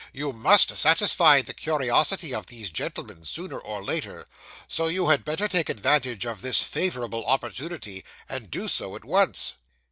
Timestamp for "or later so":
3.59-4.87